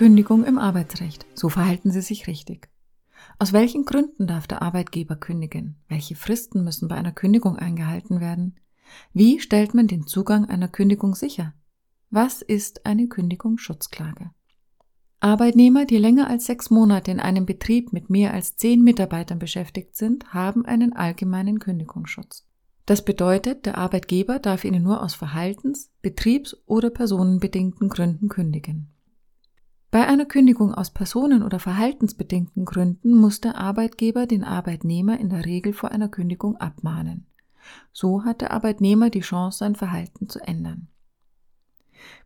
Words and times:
Kündigung 0.00 0.44
im 0.44 0.58
Arbeitsrecht. 0.58 1.26
So 1.34 1.50
verhalten 1.50 1.90
Sie 1.90 2.00
sich 2.00 2.26
richtig. 2.26 2.70
Aus 3.38 3.52
welchen 3.52 3.84
Gründen 3.84 4.26
darf 4.26 4.46
der 4.46 4.62
Arbeitgeber 4.62 5.14
kündigen? 5.14 5.76
Welche 5.88 6.16
Fristen 6.16 6.64
müssen 6.64 6.88
bei 6.88 6.94
einer 6.94 7.12
Kündigung 7.12 7.56
eingehalten 7.56 8.18
werden? 8.18 8.56
Wie 9.12 9.40
stellt 9.40 9.74
man 9.74 9.88
den 9.88 10.06
Zugang 10.06 10.46
einer 10.46 10.68
Kündigung 10.68 11.14
sicher? 11.14 11.52
Was 12.08 12.40
ist 12.40 12.86
eine 12.86 13.08
Kündigungsschutzklage? 13.08 14.30
Arbeitnehmer, 15.20 15.84
die 15.84 15.98
länger 15.98 16.30
als 16.30 16.46
sechs 16.46 16.70
Monate 16.70 17.10
in 17.10 17.20
einem 17.20 17.44
Betrieb 17.44 17.92
mit 17.92 18.08
mehr 18.08 18.32
als 18.32 18.56
zehn 18.56 18.82
Mitarbeitern 18.82 19.38
beschäftigt 19.38 19.96
sind, 19.96 20.32
haben 20.32 20.64
einen 20.64 20.94
allgemeinen 20.94 21.58
Kündigungsschutz. 21.58 22.46
Das 22.86 23.04
bedeutet, 23.04 23.66
der 23.66 23.76
Arbeitgeber 23.76 24.38
darf 24.38 24.64
ihnen 24.64 24.82
nur 24.82 25.02
aus 25.02 25.12
Verhaltens-, 25.12 25.90
Betriebs- 26.00 26.56
oder 26.64 26.88
personenbedingten 26.88 27.90
Gründen 27.90 28.30
kündigen. 28.30 28.94
Bei 29.90 30.06
einer 30.06 30.24
Kündigung 30.24 30.72
aus 30.72 30.90
personen- 30.90 31.42
oder 31.42 31.58
verhaltensbedingten 31.58 32.64
Gründen 32.64 33.12
muss 33.16 33.40
der 33.40 33.56
Arbeitgeber 33.58 34.26
den 34.26 34.44
Arbeitnehmer 34.44 35.18
in 35.18 35.30
der 35.30 35.44
Regel 35.44 35.72
vor 35.72 35.90
einer 35.90 36.08
Kündigung 36.08 36.56
abmahnen. 36.58 37.26
So 37.92 38.24
hat 38.24 38.40
der 38.40 38.52
Arbeitnehmer 38.52 39.10
die 39.10 39.20
Chance, 39.20 39.58
sein 39.58 39.74
Verhalten 39.74 40.28
zu 40.28 40.38
ändern. 40.40 40.88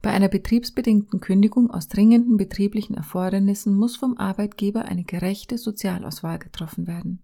Bei 0.03 0.11
einer 0.11 0.29
betriebsbedingten 0.29 1.21
Kündigung 1.21 1.71
aus 1.71 1.89
dringenden 1.89 2.37
betrieblichen 2.37 2.97
Erfordernissen 2.97 3.75
muss 3.75 3.97
vom 3.97 4.19
Arbeitgeber 4.19 4.85
eine 4.85 5.05
gerechte 5.05 5.57
Sozialauswahl 5.59 6.39
getroffen 6.39 6.87
werden. 6.87 7.23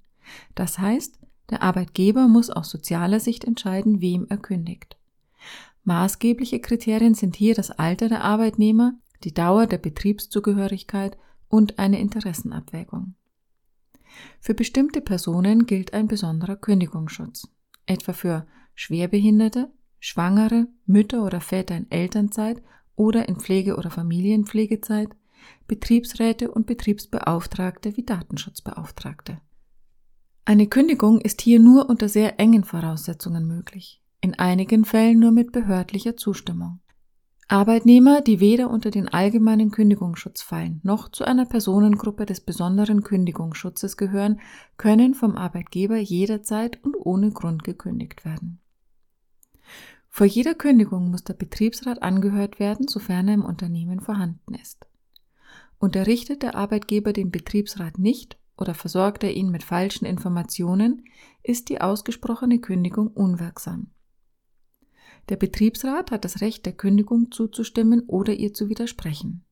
Das 0.54 0.78
heißt, 0.78 1.18
der 1.50 1.62
Arbeitgeber 1.62 2.28
muss 2.28 2.48
aus 2.48 2.70
sozialer 2.70 3.20
Sicht 3.20 3.44
entscheiden, 3.44 4.00
wem 4.00 4.26
er 4.28 4.38
kündigt. 4.38 4.96
Maßgebliche 5.84 6.60
Kriterien 6.60 7.14
sind 7.14 7.36
hier 7.36 7.54
das 7.54 7.70
Alter 7.70 8.08
der 8.08 8.24
Arbeitnehmer, 8.24 8.94
die 9.24 9.34
Dauer 9.34 9.66
der 9.66 9.78
Betriebszugehörigkeit 9.78 11.18
und 11.48 11.78
eine 11.78 12.00
Interessenabwägung. 12.00 13.14
Für 14.40 14.54
bestimmte 14.54 15.00
Personen 15.00 15.66
gilt 15.66 15.92
ein 15.92 16.08
besonderer 16.08 16.56
Kündigungsschutz, 16.56 17.48
etwa 17.86 18.12
für 18.12 18.46
Schwerbehinderte, 18.74 19.70
Schwangere, 19.98 20.68
Mütter 20.86 21.24
oder 21.24 21.40
Väter 21.40 21.76
in 21.76 21.90
Elternzeit 21.90 22.62
oder 22.96 23.28
in 23.28 23.36
Pflege- 23.36 23.76
oder 23.76 23.90
Familienpflegezeit, 23.90 25.10
Betriebsräte 25.66 26.50
und 26.50 26.66
Betriebsbeauftragte 26.66 27.96
wie 27.96 28.04
Datenschutzbeauftragte. 28.04 29.40
Eine 30.44 30.66
Kündigung 30.66 31.20
ist 31.20 31.42
hier 31.42 31.60
nur 31.60 31.88
unter 31.88 32.08
sehr 32.08 32.40
engen 32.40 32.64
Voraussetzungen 32.64 33.46
möglich, 33.46 34.02
in 34.20 34.38
einigen 34.38 34.84
Fällen 34.84 35.18
nur 35.18 35.30
mit 35.30 35.52
behördlicher 35.52 36.16
Zustimmung. 36.16 36.80
Arbeitnehmer, 37.52 38.20
die 38.20 38.38
weder 38.38 38.70
unter 38.70 38.92
den 38.92 39.08
allgemeinen 39.08 39.72
Kündigungsschutz 39.72 40.40
fallen 40.40 40.78
noch 40.84 41.08
zu 41.08 41.24
einer 41.24 41.46
Personengruppe 41.46 42.24
des 42.24 42.40
besonderen 42.40 43.02
Kündigungsschutzes 43.02 43.96
gehören, 43.96 44.40
können 44.76 45.14
vom 45.14 45.34
Arbeitgeber 45.34 45.96
jederzeit 45.96 46.78
und 46.84 46.94
ohne 46.96 47.32
Grund 47.32 47.64
gekündigt 47.64 48.24
werden. 48.24 48.60
Vor 50.08 50.28
jeder 50.28 50.54
Kündigung 50.54 51.10
muss 51.10 51.24
der 51.24 51.34
Betriebsrat 51.34 52.02
angehört 52.02 52.60
werden, 52.60 52.86
sofern 52.86 53.26
er 53.26 53.34
im 53.34 53.44
Unternehmen 53.44 53.98
vorhanden 53.98 54.54
ist. 54.54 54.86
Unterrichtet 55.80 56.44
der 56.44 56.54
Arbeitgeber 56.54 57.12
den 57.12 57.32
Betriebsrat 57.32 57.98
nicht 57.98 58.38
oder 58.56 58.74
versorgt 58.74 59.24
er 59.24 59.34
ihn 59.34 59.50
mit 59.50 59.64
falschen 59.64 60.04
Informationen, 60.04 61.04
ist 61.42 61.68
die 61.68 61.80
ausgesprochene 61.80 62.60
Kündigung 62.60 63.08
unwirksam. 63.08 63.88
Der 65.30 65.36
Betriebsrat 65.36 66.10
hat 66.10 66.24
das 66.24 66.40
Recht 66.40 66.66
der 66.66 66.72
Kündigung 66.72 67.30
zuzustimmen 67.30 68.02
oder 68.08 68.34
ihr 68.34 68.52
zu 68.52 68.68
widersprechen. 68.68 69.44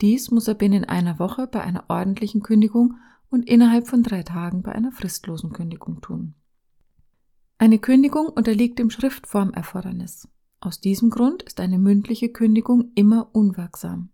Dies 0.00 0.32
muss 0.32 0.48
er 0.48 0.54
binnen 0.54 0.84
einer 0.84 1.20
Woche 1.20 1.46
bei 1.46 1.60
einer 1.62 1.84
ordentlichen 1.88 2.42
Kündigung 2.42 2.96
und 3.30 3.48
innerhalb 3.48 3.86
von 3.86 4.02
drei 4.02 4.24
Tagen 4.24 4.62
bei 4.62 4.72
einer 4.72 4.90
fristlosen 4.90 5.52
Kündigung 5.52 6.00
tun. 6.00 6.34
Eine 7.58 7.78
Kündigung 7.78 8.26
unterliegt 8.26 8.78
dem 8.80 8.90
Schriftformerfordernis. 8.90 10.28
Aus 10.60 10.80
diesem 10.80 11.10
Grund 11.10 11.44
ist 11.44 11.60
eine 11.60 11.78
mündliche 11.78 12.30
Kündigung 12.30 12.90
immer 12.96 13.30
unwirksam. 13.32 14.10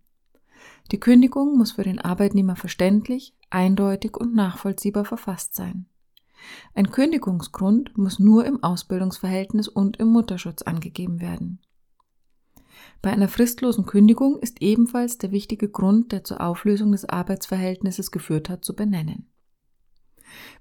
Die 0.91 0.99
Kündigung 0.99 1.57
muss 1.57 1.73
für 1.73 1.83
den 1.83 1.99
Arbeitnehmer 1.99 2.55
verständlich, 2.55 3.35
eindeutig 3.49 4.17
und 4.17 4.35
nachvollziehbar 4.35 5.05
verfasst 5.05 5.55
sein. 5.55 5.87
Ein 6.73 6.91
Kündigungsgrund 6.91 7.97
muss 7.97 8.19
nur 8.19 8.45
im 8.45 8.63
Ausbildungsverhältnis 8.63 9.67
und 9.67 9.97
im 9.97 10.09
Mutterschutz 10.09 10.61
angegeben 10.61 11.21
werden. 11.21 11.59
Bei 13.01 13.11
einer 13.11 13.27
fristlosen 13.27 13.85
Kündigung 13.85 14.39
ist 14.39 14.61
ebenfalls 14.61 15.17
der 15.17 15.31
wichtige 15.31 15.69
Grund, 15.69 16.11
der 16.11 16.23
zur 16.23 16.41
Auflösung 16.41 16.91
des 16.91 17.05
Arbeitsverhältnisses 17.05 18.11
geführt 18.11 18.49
hat, 18.49 18.65
zu 18.65 18.75
benennen. 18.75 19.29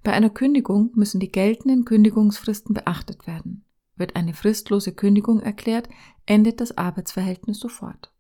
Bei 0.03 0.13
einer 0.13 0.31
Kündigung 0.31 0.91
müssen 0.95 1.21
die 1.21 1.33
geltenden 1.33 1.85
Kündigungsfristen 1.85 2.75
beachtet 2.75 3.27
werden. 3.27 3.65
Wird 3.97 4.17
eine 4.17 4.35
fristlose 4.35 4.93
Kündigung 4.93 5.41
erklärt, 5.41 5.89
endet 6.27 6.61
das 6.61 6.77
Arbeitsverhältnis 6.77 7.59
sofort. 7.59 8.13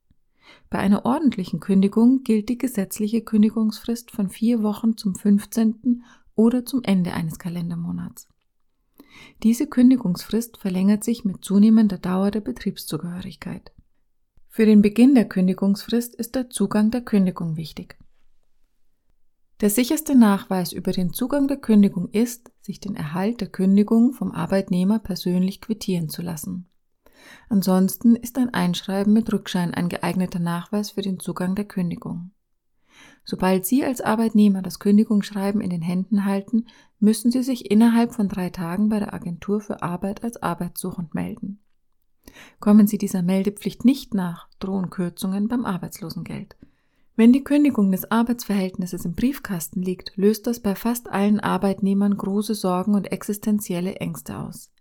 Bei 0.70 0.78
einer 0.78 1.04
ordentlichen 1.04 1.60
Kündigung 1.60 2.22
gilt 2.22 2.48
die 2.48 2.58
gesetzliche 2.58 3.22
Kündigungsfrist 3.22 4.10
von 4.10 4.28
vier 4.28 4.62
Wochen 4.62 4.96
zum 4.96 5.14
15. 5.14 6.02
oder 6.34 6.64
zum 6.64 6.82
Ende 6.82 7.12
eines 7.12 7.38
Kalendermonats. 7.38 8.28
Diese 9.42 9.66
Kündigungsfrist 9.66 10.56
verlängert 10.56 11.04
sich 11.04 11.24
mit 11.24 11.44
zunehmender 11.44 11.98
Dauer 11.98 12.30
der 12.30 12.40
Betriebszugehörigkeit. 12.40 13.72
Für 14.48 14.66
den 14.66 14.82
Beginn 14.82 15.14
der 15.14 15.28
Kündigungsfrist 15.28 16.14
ist 16.14 16.34
der 16.34 16.50
Zugang 16.50 16.90
der 16.90 17.00
Kündigung 17.00 17.56
wichtig. 17.56 17.98
Der 19.60 19.70
sicherste 19.70 20.14
Nachweis 20.14 20.72
über 20.72 20.92
den 20.92 21.12
Zugang 21.12 21.48
der 21.48 21.56
Kündigung 21.56 22.08
ist, 22.10 22.50
sich 22.60 22.80
den 22.80 22.96
Erhalt 22.96 23.40
der 23.40 23.48
Kündigung 23.48 24.12
vom 24.12 24.32
Arbeitnehmer 24.32 24.98
persönlich 24.98 25.60
quittieren 25.60 26.08
zu 26.08 26.22
lassen. 26.22 26.68
Ansonsten 27.48 28.16
ist 28.16 28.36
ein 28.36 28.52
Einschreiben 28.52 29.12
mit 29.12 29.32
Rückschein 29.32 29.72
ein 29.72 29.88
geeigneter 29.88 30.40
Nachweis 30.40 30.90
für 30.90 31.02
den 31.02 31.18
Zugang 31.18 31.54
der 31.54 31.64
Kündigung. 31.64 32.33
Sobald 33.24 33.64
Sie 33.64 33.84
als 33.84 34.02
Arbeitnehmer 34.02 34.60
das 34.60 34.78
Kündigungsschreiben 34.78 35.60
in 35.60 35.70
den 35.70 35.82
Händen 35.82 36.26
halten, 36.26 36.66
müssen 37.00 37.30
Sie 37.30 37.42
sich 37.42 37.70
innerhalb 37.70 38.12
von 38.12 38.28
drei 38.28 38.50
Tagen 38.50 38.90
bei 38.90 38.98
der 38.98 39.14
Agentur 39.14 39.60
für 39.60 39.82
Arbeit 39.82 40.22
als 40.22 40.42
arbeitssuchend 40.42 41.14
melden. 41.14 41.58
Kommen 42.60 42.86
Sie 42.86 42.98
dieser 42.98 43.22
Meldepflicht 43.22 43.84
nicht 43.84 44.14
nach, 44.14 44.48
drohen 44.58 44.90
Kürzungen 44.90 45.48
beim 45.48 45.64
Arbeitslosengeld. 45.64 46.56
Wenn 47.16 47.32
die 47.32 47.44
Kündigung 47.44 47.92
des 47.92 48.10
Arbeitsverhältnisses 48.10 49.04
im 49.04 49.14
Briefkasten 49.14 49.80
liegt, 49.82 50.12
löst 50.16 50.46
das 50.46 50.60
bei 50.60 50.74
fast 50.74 51.08
allen 51.08 51.38
Arbeitnehmern 51.38 52.16
große 52.16 52.54
Sorgen 52.54 52.94
und 52.94 53.12
existenzielle 53.12 53.96
Ängste 53.96 54.38
aus. 54.38 54.72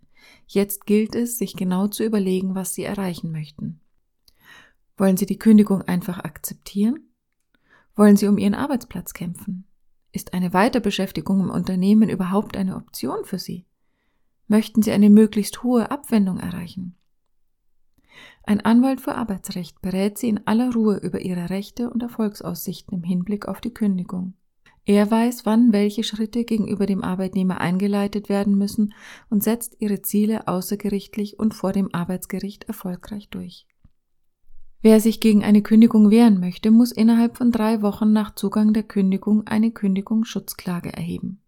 Jetzt 0.46 0.84
gilt 0.84 1.14
es, 1.14 1.38
sich 1.38 1.54
genau 1.54 1.86
zu 1.86 2.04
überlegen, 2.04 2.54
was 2.54 2.74
Sie 2.74 2.82
erreichen 2.82 3.30
möchten. 3.30 3.80
Wollen 4.96 5.16
Sie 5.16 5.26
die 5.26 5.38
Kündigung 5.38 5.82
einfach 5.82 6.18
akzeptieren? 6.18 7.13
Wollen 7.96 8.16
Sie 8.16 8.26
um 8.26 8.38
Ihren 8.38 8.54
Arbeitsplatz 8.54 9.12
kämpfen? 9.14 9.66
Ist 10.10 10.34
eine 10.34 10.52
Weiterbeschäftigung 10.52 11.40
im 11.40 11.50
Unternehmen 11.50 12.08
überhaupt 12.08 12.56
eine 12.56 12.76
Option 12.76 13.24
für 13.24 13.38
Sie? 13.38 13.66
Möchten 14.48 14.82
Sie 14.82 14.90
eine 14.90 15.10
möglichst 15.10 15.62
hohe 15.62 15.90
Abwendung 15.90 16.38
erreichen? 16.38 16.96
Ein 18.42 18.60
Anwalt 18.60 19.00
für 19.00 19.14
Arbeitsrecht 19.14 19.80
berät 19.80 20.18
Sie 20.18 20.28
in 20.28 20.46
aller 20.46 20.72
Ruhe 20.72 20.96
über 20.96 21.20
Ihre 21.20 21.50
Rechte 21.50 21.88
und 21.88 22.02
Erfolgsaussichten 22.02 22.98
im 22.98 23.04
Hinblick 23.04 23.46
auf 23.46 23.60
die 23.60 23.72
Kündigung. 23.72 24.34
Er 24.86 25.10
weiß, 25.10 25.46
wann 25.46 25.72
welche 25.72 26.04
Schritte 26.04 26.44
gegenüber 26.44 26.84
dem 26.84 27.02
Arbeitnehmer 27.02 27.60
eingeleitet 27.60 28.28
werden 28.28 28.58
müssen 28.58 28.92
und 29.30 29.42
setzt 29.42 29.76
Ihre 29.78 30.02
Ziele 30.02 30.46
außergerichtlich 30.46 31.38
und 31.38 31.54
vor 31.54 31.72
dem 31.72 31.94
Arbeitsgericht 31.94 32.64
erfolgreich 32.64 33.30
durch. 33.30 33.66
Wer 34.84 35.00
sich 35.00 35.18
gegen 35.18 35.42
eine 35.42 35.62
Kündigung 35.62 36.10
wehren 36.10 36.40
möchte, 36.40 36.70
muss 36.70 36.92
innerhalb 36.92 37.38
von 37.38 37.50
drei 37.50 37.80
Wochen 37.80 38.12
nach 38.12 38.34
Zugang 38.34 38.74
der 38.74 38.82
Kündigung 38.82 39.46
eine 39.46 39.70
Kündigungsschutzklage 39.70 40.92
erheben. 40.92 41.40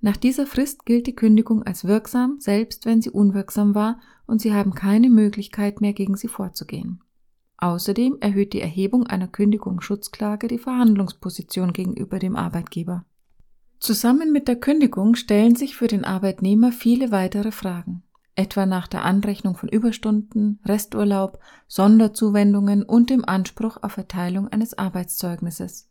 Nach 0.00 0.16
dieser 0.16 0.48
Frist 0.48 0.84
gilt 0.84 1.06
die 1.06 1.14
Kündigung 1.14 1.62
als 1.62 1.84
wirksam, 1.84 2.40
selbst 2.40 2.84
wenn 2.84 3.00
sie 3.00 3.10
unwirksam 3.10 3.76
war 3.76 4.00
und 4.26 4.40
Sie 4.40 4.52
haben 4.52 4.74
keine 4.74 5.10
Möglichkeit 5.10 5.80
mehr 5.80 5.92
gegen 5.92 6.16
sie 6.16 6.26
vorzugehen. 6.26 7.04
Außerdem 7.56 8.16
erhöht 8.18 8.52
die 8.52 8.60
Erhebung 8.60 9.06
einer 9.06 9.28
Kündigungsschutzklage 9.28 10.48
die 10.48 10.58
Verhandlungsposition 10.58 11.72
gegenüber 11.72 12.18
dem 12.18 12.34
Arbeitgeber. 12.34 13.04
Zusammen 13.78 14.32
mit 14.32 14.48
der 14.48 14.56
Kündigung 14.56 15.14
stellen 15.14 15.54
sich 15.54 15.76
für 15.76 15.86
den 15.86 16.04
Arbeitnehmer 16.04 16.72
viele 16.72 17.12
weitere 17.12 17.52
Fragen, 17.52 18.02
etwa 18.42 18.66
nach 18.66 18.88
der 18.88 19.04
Anrechnung 19.04 19.54
von 19.56 19.68
Überstunden, 19.68 20.58
Resturlaub, 20.64 21.38
Sonderzuwendungen 21.68 22.82
und 22.82 23.08
dem 23.08 23.24
Anspruch 23.24 23.78
auf 23.82 23.96
Erteilung 23.96 24.48
eines 24.48 24.76
Arbeitszeugnisses. 24.76 25.88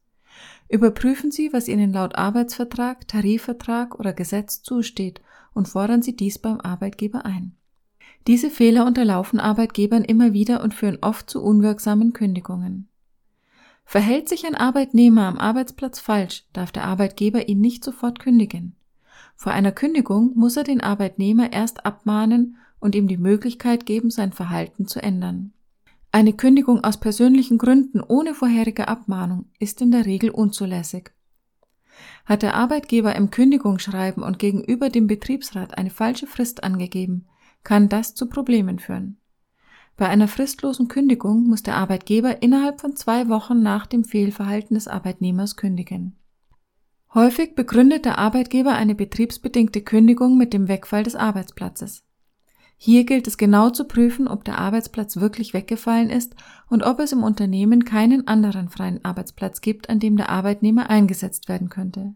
Überprüfen 0.68 1.32
Sie, 1.32 1.54
was 1.54 1.70
Ihnen 1.70 1.94
laut 1.94 2.16
Arbeitsvertrag, 2.16 3.08
Tarifvertrag 3.08 3.98
oder 3.98 4.12
Gesetz 4.12 4.64
zusteht 4.64 5.22
und 5.54 5.70
fordern 5.70 6.02
Sie 6.02 6.16
dies 6.16 6.40
beim 6.40 6.60
Arbeitgeber 6.60 7.26
ein. 7.26 7.56
Diese 8.28 8.50
Fehler 8.50 8.86
unterlaufen 8.86 9.40
Arbeitgebern 9.40 10.04
immer 10.04 10.34
wieder 10.34 10.62
und 10.62 10.74
führen 10.74 10.98
oft 11.02 11.30
zu 11.30 11.42
unwirksamen 11.42 12.12
Kündigungen. 12.12 12.90
Verhält 13.86 14.28
sich 14.28 14.46
ein 14.46 14.56
Arbeitnehmer 14.56 15.24
am 15.24 15.38
Arbeitsplatz 15.38 16.00
falsch, 16.00 16.46
darf 16.52 16.72
der 16.74 16.84
Arbeitgeber 16.84 17.48
ihn 17.48 17.62
nicht 17.62 17.84
sofort 17.84 18.20
kündigen. 18.20 18.76
Vor 19.36 19.52
einer 19.52 19.72
Kündigung 19.72 20.34
muss 20.36 20.58
er 20.58 20.64
den 20.64 20.82
Arbeitnehmer 20.82 21.52
erst 21.52 21.86
abmahnen 21.86 22.58
und 22.80 22.96
ihm 22.96 23.08
die 23.08 23.18
Möglichkeit 23.18 23.86
geben, 23.86 24.10
sein 24.10 24.34
Verhalten 24.34 24.88
zu 24.88 25.02
ändern. 25.02 25.54
Eine 26.12 26.34
Kündigung 26.34 26.84
aus 26.84 27.00
persönlichen 27.00 27.58
Gründen 27.58 28.02
ohne 28.02 28.34
vorherige 28.34 28.88
Abmahnung 28.88 29.46
ist 29.60 29.82
in 29.82 29.92
der 29.92 30.06
Regel 30.06 30.30
unzulässig. 30.30 31.12
Hat 32.26 32.42
der 32.42 32.56
Arbeitgeber 32.56 33.16
im 33.16 33.32
Kündigungsschreiben 33.32 34.22
und 34.24 34.38
gegenüber 34.38 34.90
dem 34.90 35.08
Betriebsrat 35.08 35.78
eine 35.78 35.90
falsche 35.90 36.28
Frist 36.28 36.64
angegeben, 36.64 37.28
kann 37.64 37.90
das 37.90 38.16
zu 38.16 38.28
Problemen 38.28 38.80
führen. 38.80 39.18
Bei 39.98 40.08
einer 40.08 40.28
fristlosen 40.28 40.88
Kündigung 40.88 41.44
muss 41.48 41.64
der 41.64 41.78
Arbeitgeber 41.78 42.42
innerhalb 42.42 42.82
von 42.82 42.96
zwei 42.96 43.30
Wochen 43.30 43.62
nach 43.62 43.86
dem 43.86 44.04
Fehlverhalten 44.04 44.74
des 44.74 44.88
Arbeitnehmers 44.88 45.56
kündigen. 45.56 46.16
Häufig 47.14 47.56
begründet 47.56 48.06
der 48.06 48.18
Arbeitgeber 48.20 48.74
eine 48.74 48.96
betriebsbedingte 48.96 49.82
Kündigung 49.82 50.38
mit 50.38 50.54
dem 50.54 50.70
Wegfall 50.70 51.04
des 51.04 51.18
Arbeitsplatzes. 51.18 52.06
Hier 52.78 53.04
gilt 53.04 53.28
es 53.28 53.38
genau 53.38 53.70
zu 53.70 53.84
prüfen, 53.84 54.30
ob 54.30 54.46
der 54.46 54.58
Arbeitsplatz 54.58 55.18
wirklich 55.18 55.54
weggefallen 55.54 56.10
ist 56.10 56.36
und 56.70 56.84
ob 56.84 57.02
es 57.02 57.12
im 57.12 57.22
Unternehmen 57.22 57.84
keinen 57.84 58.28
anderen 58.28 58.70
freien 58.70 59.04
Arbeitsplatz 59.04 59.60
gibt, 59.60 59.90
an 59.90 60.00
dem 60.00 60.16
der 60.16 60.30
Arbeitnehmer 60.30 60.90
eingesetzt 60.90 61.50
werden 61.50 61.70
könnte. 61.70 62.16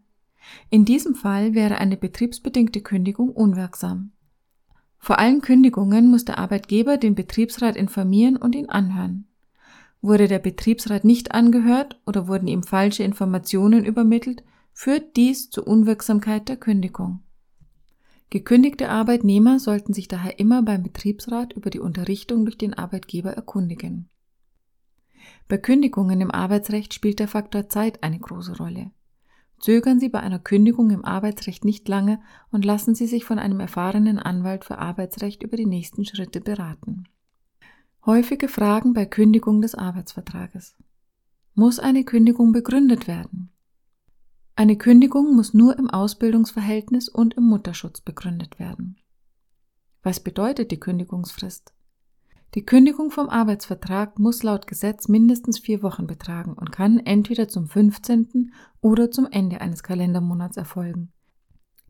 In 0.70 0.86
diesem 0.86 1.14
Fall 1.14 1.54
wäre 1.54 1.78
eine 1.78 1.98
betriebsbedingte 1.98 2.80
Kündigung 2.80 3.30
unwirksam. 3.32 4.12
Vor 4.98 5.20
allen 5.20 5.42
Kündigungen 5.42 6.10
muss 6.10 6.24
der 6.24 6.40
Arbeitgeber 6.40 6.98
den 6.98 7.16
Betriebsrat 7.16 7.76
informieren 7.76 8.38
und 8.38 8.56
ihn 8.56 8.70
anhören. 8.70 9.28
Wurde 10.02 10.28
der 10.28 10.40
Betriebsrat 10.40 11.04
nicht 11.04 11.34
angehört 11.34 12.00
oder 12.06 12.28
wurden 12.30 12.48
ihm 12.48 12.64
falsche 12.64 13.04
Informationen 13.04 13.86
übermittelt, 13.86 14.44
führt 14.78 15.16
dies 15.16 15.50
zur 15.50 15.66
Unwirksamkeit 15.68 16.50
der 16.50 16.58
Kündigung. 16.58 17.22
Gekündigte 18.30 18.90
Arbeitnehmer 18.90 19.58
sollten 19.58 19.94
sich 19.94 20.10
daher 20.10 20.38
immer 20.38 20.62
beim 20.64 20.84
Betriebsrat 20.84 21.54
über 21.54 21.70
die 21.70 21.80
Unterrichtung 21.80 22.44
durch 22.44 22.58
den 22.58 22.74
Arbeitgeber 22.74 23.32
erkundigen. 23.32 24.10
Bei 25.48 25.58
Kündigungen 25.58 26.20
im 26.20 26.30
Arbeitsrecht 26.30 26.94
spielt 26.94 27.20
der 27.20 27.30
Faktor 27.30 27.70
Zeit 27.70 28.04
eine 28.04 28.20
große 28.20 28.58
Rolle. 28.58 28.92
Zögern 29.60 30.02
Sie 30.02 30.10
bei 30.10 30.20
einer 30.20 30.40
Kündigung 30.40 30.92
im 30.92 31.06
Arbeitsrecht 31.06 31.64
nicht 31.64 31.88
lange 31.88 32.20
und 32.52 32.66
lassen 32.66 32.96
Sie 32.96 33.08
sich 33.08 33.24
von 33.24 33.40
einem 33.40 33.62
erfahrenen 33.62 34.20
Anwalt 34.20 34.66
für 34.66 34.78
Arbeitsrecht 34.78 35.42
über 35.42 35.56
die 35.56 35.66
nächsten 35.66 36.04
Schritte 36.04 36.42
beraten. 36.42 37.08
Häufige 38.06 38.50
Fragen 38.50 38.94
bei 38.94 39.06
Kündigung 39.06 39.62
des 39.62 39.74
Arbeitsvertrages. 39.74 40.76
Muss 41.54 41.80
eine 41.80 42.04
Kündigung 42.04 42.52
begründet 42.52 43.08
werden? 43.08 43.55
Eine 44.58 44.78
Kündigung 44.78 45.36
muss 45.36 45.54
nur 45.54 45.78
im 45.78 45.90
Ausbildungsverhältnis 45.90 47.10
und 47.10 47.34
im 47.34 47.44
Mutterschutz 47.44 48.00
begründet 48.00 48.58
werden. 48.58 48.96
Was 50.02 50.22
bedeutet 50.22 50.72
die 50.72 50.80
Kündigungsfrist? 50.80 51.74
Die 52.54 52.66
Kündigung 52.66 53.12
vom 53.12 53.28
Arbeitsvertrag 53.28 54.18
muss 54.18 54.44
laut 54.44 54.66
Gesetz 54.66 55.10
mindestens 55.10 55.60
vier 55.60 55.84
Wochen 55.84 56.08
betragen 56.08 56.54
und 56.54 56.72
kann 56.72 57.00
entweder 57.00 57.50
zum 57.50 57.68
15. 57.68 58.54
oder 58.80 59.12
zum 59.12 59.28
Ende 59.30 59.60
eines 59.60 59.84
Kalendermonats 59.84 60.56
erfolgen. 60.56 61.12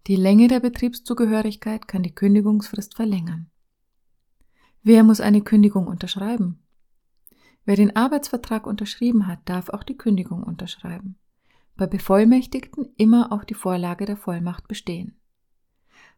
Die 0.08 0.16
Länge 0.16 0.48
der 0.48 0.60
Betriebszugehörigkeit 0.60 1.88
kann 1.88 2.02
die 2.02 2.16
Kündigungsfrist 2.16 2.96
verlängern. 2.96 3.52
Wer 4.82 5.04
muss 5.04 5.22
eine 5.22 5.42
Kündigung 5.42 5.86
unterschreiben? 5.86 6.64
Wer 7.64 7.76
den 7.76 7.96
Arbeitsvertrag 7.96 8.66
unterschrieben 8.66 9.28
hat, 9.28 9.40
darf 9.46 9.70
auch 9.70 9.84
die 9.84 9.98
Kündigung 9.98 10.42
unterschreiben. 10.42 11.18
Bei 11.78 11.88
Bevollmächtigten 11.88 12.88
immer 12.96 13.32
auch 13.34 13.44
die 13.44 13.54
Vorlage 13.54 14.06
der 14.06 14.16
Vollmacht 14.16 14.68
bestehen. 14.68 15.20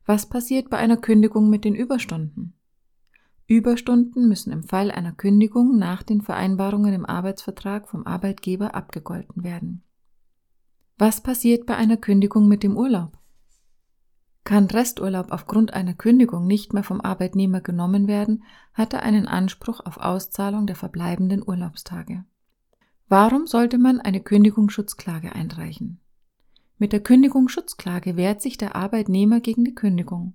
Was 0.06 0.30
passiert 0.30 0.69
bei 0.69 0.77
einer 0.77 0.98
Kündigung 0.98 1.50
mit 1.50 1.65
den 1.65 1.74
Überstunden? 1.74 2.54
Überstunden 3.48 4.27
müssen 4.27 4.51
im 4.51 4.63
Fall 4.63 4.92
einer 4.92 5.13
Kündigung 5.13 5.77
nach 5.77 6.04
den 6.04 6.21
Vereinbarungen 6.21 6.94
im 6.94 7.06
Arbeitsvertrag 7.06 7.88
vom 7.89 8.06
Arbeitgeber 8.06 8.75
abgegolten 8.75 9.44
werden. 9.44 9.83
Was 10.98 11.21
passiert 11.21 11.65
bei 11.65 11.75
einer 11.75 11.98
Kündigung 11.98 12.48
mit 12.48 12.62
dem 12.62 12.77
Urlaub? 12.77 13.18
Kann 14.44 14.65
Resturlaub 14.65 15.31
aufgrund 15.31 15.74
einer 15.74 15.94
Kündigung 15.94 16.45
nicht 16.45 16.74
mehr 16.74 16.83
vom 16.83 17.01
Arbeitnehmer 17.01 17.62
genommen 17.62 18.07
werden, 18.07 18.44
hat 18.74 18.94
er 18.94 19.04
einen 19.04 19.27
Anspruch 19.27 19.80
auf 19.86 19.98
Auszahlung 19.98 20.68
der 20.68 20.75
verbleibenden 20.75 21.42
Urlaubstage. 21.45 22.25
Warum 23.09 23.48
sollte 23.48 23.77
man 23.77 24.01
eine 24.01 24.19
Kündigungsschutzklage 24.19 25.33
einreichen? 25.33 26.01
Mit 26.77 26.92
der 26.92 27.00
Kündigungsschutzklage 27.00 28.18
wehrt 28.18 28.42
sich 28.42 28.57
der 28.57 28.75
Arbeitnehmer 28.75 29.39
gegen 29.39 29.63
die 29.63 29.74
Kündigung. 29.74 30.33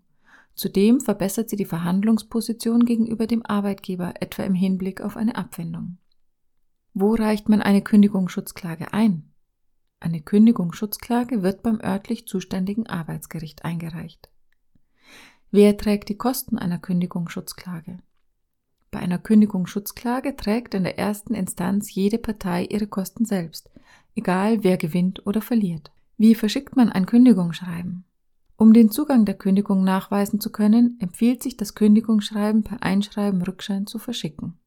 Zudem 0.54 1.00
verbessert 1.00 1.50
sie 1.50 1.56
die 1.56 1.66
Verhandlungsposition 1.66 2.86
gegenüber 2.86 3.26
dem 3.26 3.44
Arbeitgeber, 3.44 4.14
etwa 4.20 4.44
im 4.44 4.54
Hinblick 4.54 5.02
auf 5.02 5.18
eine 5.18 5.36
Abfindung. 5.36 5.98
Wo 6.94 7.14
reicht 7.14 7.50
man 7.50 7.60
eine 7.60 7.82
Kündigungsschutzklage 7.82 8.94
ein? 8.94 9.30
Eine 10.00 10.22
Kündigungsschutzklage 10.22 11.42
wird 11.42 11.62
beim 11.62 11.78
örtlich 11.78 12.26
zuständigen 12.26 12.86
Arbeitsgericht 12.86 13.66
eingereicht. 13.66 14.30
Wer 15.50 15.76
trägt 15.76 16.08
die 16.08 16.16
Kosten 16.16 16.58
einer 16.58 16.78
Kündigungsschutzklage? 16.78 17.98
Bei 18.92 19.00
einer 19.00 19.18
Kündigungsschutzklage 19.18 20.36
trägt 20.36 20.74
in 20.74 20.84
der 20.84 20.98
ersten 20.98 21.34
Instanz 21.34 21.92
jede 21.94 22.18
Partei 22.18 22.66
ihre 22.66 22.86
Kosten 22.86 23.24
selbst, 23.24 23.70
egal 24.14 24.62
wer 24.62 24.76
gewinnt 24.76 25.26
oder 25.26 25.40
verliert. 25.40 25.90
Wie 26.18 26.34
verschickt 26.34 26.76
man 26.76 26.90
ein 26.90 27.06
Kündigungsschreiben? 27.06 28.04
Um 28.56 28.74
den 28.74 28.90
Zugang 28.90 29.24
der 29.24 29.34
Kündigung 29.34 29.82
nachweisen 29.82 30.40
zu 30.40 30.52
können, 30.52 30.98
empfiehlt 31.00 31.42
sich 31.42 31.56
das 31.56 31.74
Kündigungsschreiben 31.74 32.64
per 32.64 32.82
Einschreiben 32.82 33.40
Rückschein 33.42 33.86
zu 33.86 33.98
verschicken. 33.98 34.58